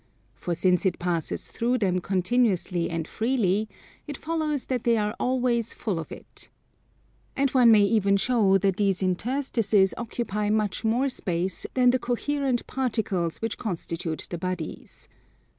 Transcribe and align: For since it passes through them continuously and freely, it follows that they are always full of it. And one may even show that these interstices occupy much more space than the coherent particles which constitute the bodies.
For 0.33 0.55
since 0.55 0.83
it 0.83 0.97
passes 0.97 1.47
through 1.47 1.77
them 1.77 1.99
continuously 1.99 2.89
and 2.89 3.07
freely, 3.07 3.69
it 4.07 4.17
follows 4.17 4.65
that 4.65 4.83
they 4.83 4.97
are 4.97 5.15
always 5.19 5.73
full 5.75 5.99
of 5.99 6.11
it. 6.11 6.49
And 7.35 7.51
one 7.51 7.69
may 7.71 7.83
even 7.83 8.17
show 8.17 8.57
that 8.57 8.77
these 8.77 9.03
interstices 9.03 9.93
occupy 9.97 10.49
much 10.49 10.83
more 10.83 11.07
space 11.07 11.67
than 11.75 11.91
the 11.91 11.99
coherent 11.99 12.65
particles 12.65 13.43
which 13.43 13.59
constitute 13.59 14.25
the 14.31 14.39
bodies. 14.39 15.07